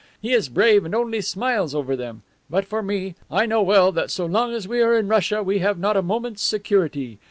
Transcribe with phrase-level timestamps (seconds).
[0.19, 4.09] He is brave and only smiles over them, but for me, I know well that
[4.09, 7.19] so long as we are in Russia we have not a moment's security.